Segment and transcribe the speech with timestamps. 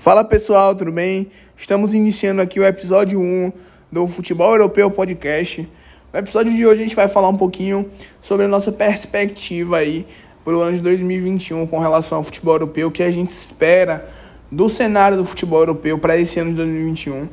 [0.00, 1.26] Fala pessoal, tudo bem?
[1.56, 3.52] Estamos iniciando aqui o episódio 1
[3.90, 5.68] do Futebol Europeu Podcast.
[6.12, 7.84] No episódio de hoje a gente vai falar um pouquinho
[8.20, 10.06] sobre a nossa perspectiva aí
[10.44, 14.08] para o ano de 2021 com relação ao futebol europeu, o que a gente espera
[14.52, 17.28] do cenário do futebol europeu para esse ano de 2021.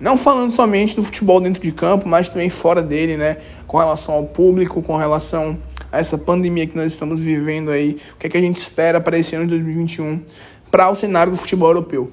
[0.00, 3.36] Não falando somente do futebol dentro de campo, mas também fora dele, né?
[3.64, 5.56] Com relação ao público, com relação
[5.92, 9.00] a essa pandemia que nós estamos vivendo aí, o que, é que a gente espera
[9.00, 10.20] para esse ano de 2021
[10.72, 12.10] para o cenário do futebol europeu.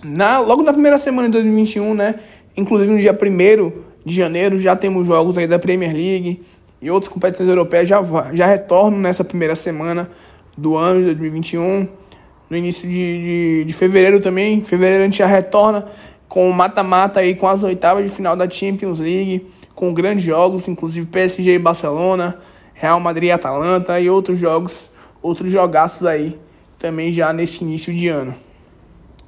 [0.00, 2.14] Na, logo na primeira semana de 2021, né,
[2.56, 3.72] inclusive no dia 1
[4.06, 6.40] de janeiro, já temos jogos aí da Premier League
[6.80, 8.00] e outras competições europeias já,
[8.32, 10.08] já retornam nessa primeira semana
[10.56, 11.88] do ano de 2021.
[12.48, 15.86] No início de, de, de fevereiro também, fevereiro a gente já retorna
[16.28, 20.68] com o mata-mata aí com as oitavas de final da Champions League, com grandes jogos,
[20.68, 22.38] inclusive PSG e Barcelona,
[22.72, 26.38] Real Madrid e Atalanta e outros jogos, outros jogaços aí
[26.84, 28.34] também já nesse início de ano.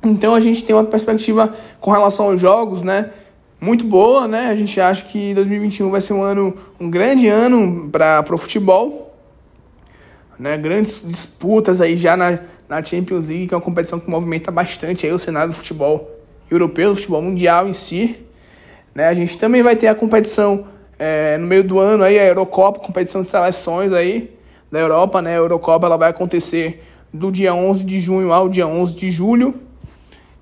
[0.05, 3.11] Então a gente tem uma perspectiva com relação aos jogos, né?
[3.59, 4.49] Muito boa, né?
[4.49, 9.17] A gente acha que 2021 vai ser um ano, um grande ano para o futebol,
[10.39, 10.59] né?
[10.59, 15.07] Grandes disputas aí já na, na Champions League, que é uma competição que movimenta bastante
[15.07, 16.11] aí o cenário do futebol
[16.51, 18.19] europeu, do futebol mundial em si.
[18.95, 19.09] Né?
[19.09, 20.67] A gente também vai ter a competição
[20.99, 24.37] é, no meio do ano aí, a Eurocopa, competição de seleções aí
[24.71, 25.31] da Europa, né?
[25.33, 29.55] A Eurocopa ela vai acontecer do dia 11 de junho ao dia 11 de julho.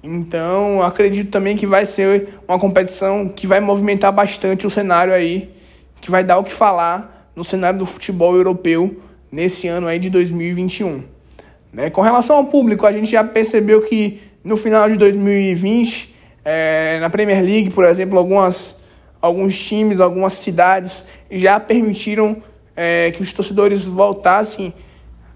[0.02, 5.50] Então, acredito também que vai ser uma competição que vai movimentar bastante o cenário aí,
[6.00, 9.00] que vai dar o que falar no cenário do futebol europeu
[9.32, 11.02] nesse ano aí de 2021.
[11.72, 11.90] Né?
[11.90, 17.08] Com relação ao público, a gente já percebeu que no final de 2020, é, na
[17.08, 18.76] Premier League, por exemplo, algumas,
[19.20, 22.36] alguns times, algumas cidades já permitiram
[22.76, 24.74] é, que os torcedores voltassem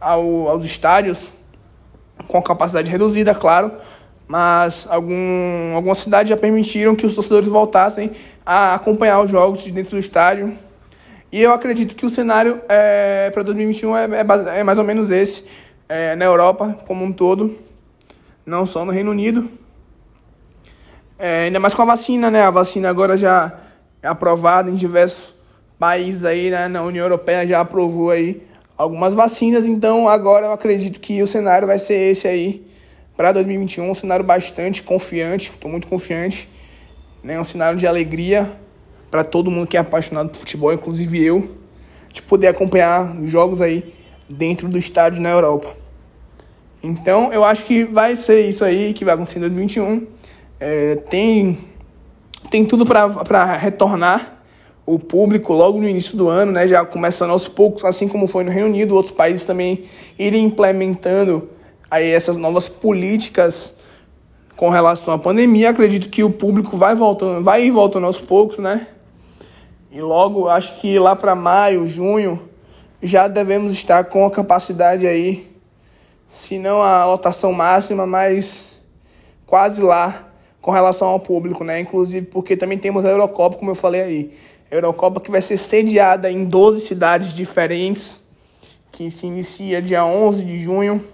[0.00, 1.32] ao, aos estádios
[2.27, 3.72] com capacidade reduzida, claro,
[4.27, 8.12] mas algum, algumas cidades já permitiram que os torcedores voltassem
[8.44, 10.56] a acompanhar os jogos de dentro do estádio.
[11.30, 15.11] E eu acredito que o cenário é, para 2021 é, é, é, mais ou menos
[15.11, 15.45] esse,
[15.89, 17.58] é, na Europa como um todo,
[18.44, 19.48] não só no Reino Unido.
[21.18, 22.42] É, ainda mais com a vacina, né?
[22.42, 23.58] A vacina agora já
[24.02, 25.34] é aprovada em diversos
[25.78, 26.68] países aí, né?
[26.68, 28.46] Na União Europeia já aprovou aí
[28.78, 32.64] algumas vacinas, então agora eu acredito que o cenário vai ser esse aí
[33.16, 36.48] para 2021, um cenário bastante confiante, estou muito confiante,
[37.20, 37.40] né?
[37.40, 38.52] Um cenário de alegria
[39.11, 41.56] para todo mundo que é apaixonado por futebol, inclusive eu,
[42.12, 43.92] de poder acompanhar jogos aí
[44.28, 45.74] dentro do estádio na Europa.
[46.80, 50.06] Então eu acho que vai ser isso aí que vai acontecer em 2021.
[50.61, 51.58] É, tem,
[52.48, 54.37] tem tudo para retornar
[54.88, 58.42] o público logo no início do ano, né, já começando aos poucos, assim como foi
[58.42, 59.84] no Reino Unido, outros países também
[60.18, 61.50] irem implementando
[61.90, 63.74] aí essas novas políticas
[64.56, 65.68] com relação à pandemia.
[65.68, 68.86] Acredito que o público vai voltando, vai ir voltando aos poucos, né?
[69.92, 72.48] E logo, acho que lá para maio, junho,
[73.02, 75.55] já devemos estar com a capacidade aí,
[76.26, 78.78] se não a lotação máxima, mas
[79.44, 80.28] quase lá
[80.62, 81.78] com relação ao público, né?
[81.78, 84.32] Inclusive porque também temos a Eurocopa, como eu falei aí.
[84.70, 88.23] Eurocopa que vai ser sediada em 12 cidades diferentes,
[88.92, 91.05] que se inicia dia 11 de junho,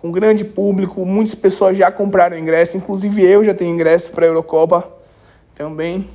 [0.00, 4.28] com grande público, muitas pessoas já compraram ingresso, inclusive eu já tenho ingresso para a
[4.28, 4.90] Eurocopa
[5.54, 6.08] também.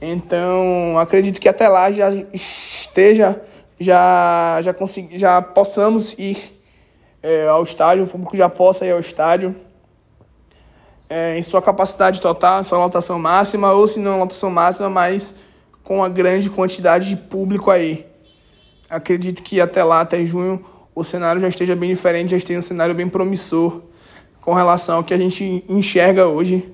[0.00, 3.40] Então, acredito que até lá já esteja,
[3.80, 6.60] já, já, consegui, já possamos ir
[7.22, 9.56] é, ao estádio, o público já possa ir ao estádio.
[11.08, 15.32] É, em sua capacidade total, sua lotação máxima, ou se não lotação máxima, mas
[15.86, 18.04] com a grande quantidade de público aí.
[18.90, 22.62] Acredito que até lá, até junho, o cenário já esteja bem diferente, já esteja um
[22.62, 23.82] cenário bem promissor
[24.40, 26.68] com relação ao que a gente enxerga hoje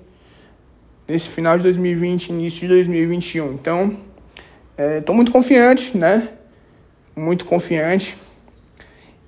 [1.07, 3.53] nesse final de 2020, início de 2021.
[3.53, 3.99] Então,
[4.99, 6.31] estou é, muito confiante, né?
[7.15, 8.17] Muito confiante.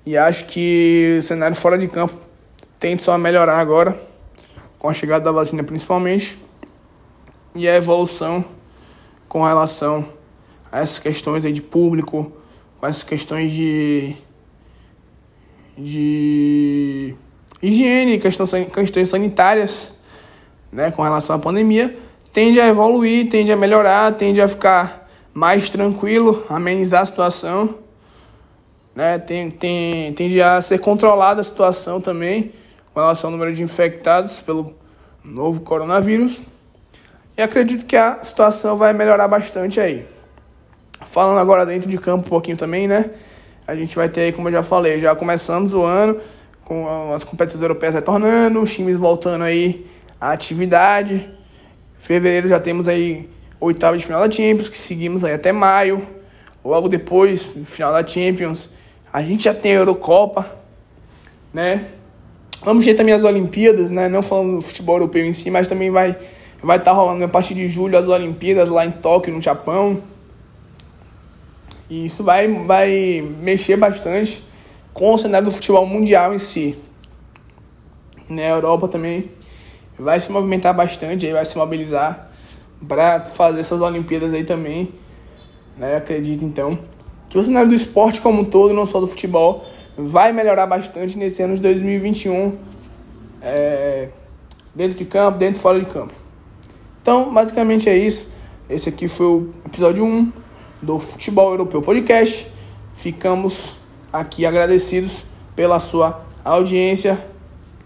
[0.03, 2.15] E acho que o cenário fora de campo
[2.79, 3.95] tende só a melhorar agora,
[4.79, 6.39] com a chegada da vacina principalmente,
[7.53, 8.43] e a evolução
[9.27, 10.07] com relação
[10.71, 12.31] a essas questões aí de público,
[12.79, 14.15] com essas questões de,
[15.77, 17.15] de
[17.61, 19.93] higiene, questões, questões sanitárias,
[20.71, 21.97] né, com relação à pandemia,
[22.31, 27.75] tende a evoluir, tende a melhorar, tende a ficar mais tranquilo, amenizar a situação,
[28.95, 32.53] né, tem, tem, tende a ser controlada a situação também
[32.93, 34.73] com relação ao número de infectados pelo
[35.23, 36.43] novo coronavírus.
[37.37, 40.05] E acredito que a situação vai melhorar bastante aí.
[41.05, 43.09] Falando agora dentro de campo um pouquinho também, né?
[43.67, 46.17] A gente vai ter aí, como eu já falei, já começamos o ano
[46.63, 49.85] com as competições europeias retornando, os times voltando aí
[50.19, 51.29] à atividade.
[51.99, 53.29] Fevereiro já temos aí
[53.59, 56.07] oitava de final da Champions, que seguimos aí até maio.
[56.63, 58.69] Logo depois, final da Champions,
[59.11, 60.55] a gente já tem a Eurocopa,
[61.53, 61.87] né?
[62.63, 64.07] Vamos ter também as Olimpíadas, né?
[64.07, 66.17] Não falando do futebol europeu em si, mas também vai
[66.65, 70.01] vai estar tá rolando a partir de julho as Olimpíadas lá em Tóquio, no Japão.
[71.87, 74.43] E isso vai, vai mexer bastante
[74.91, 76.75] com o cenário do futebol mundial em si.
[78.27, 78.51] Né?
[78.51, 79.29] A Europa também
[79.97, 82.31] vai se movimentar bastante, aí vai se mobilizar
[82.87, 84.91] para fazer essas Olimpíadas aí também.
[85.77, 85.97] Né?
[85.97, 86.79] Acredito então
[87.29, 89.63] que o cenário do esporte como um todo, não só do futebol,
[89.95, 92.57] vai melhorar bastante nesse ano de 2021,
[93.39, 94.09] é,
[94.73, 96.24] dentro de campo, dentro e fora de campo.
[97.05, 98.27] Então, basicamente é isso.
[98.67, 100.33] Esse aqui foi o episódio 1
[100.81, 102.47] do Futebol Europeu Podcast.
[102.95, 103.77] Ficamos
[104.11, 105.23] aqui agradecidos
[105.55, 107.23] pela sua audiência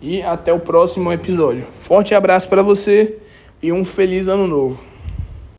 [0.01, 1.68] e até o próximo episódio.
[1.74, 3.18] Forte abraço para você
[3.62, 4.81] e um feliz ano novo.